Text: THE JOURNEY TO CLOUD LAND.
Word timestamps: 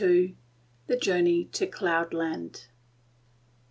THE 0.87 0.97
JOURNEY 0.99 1.49
TO 1.51 1.67
CLOUD 1.67 2.11
LAND. 2.15 2.65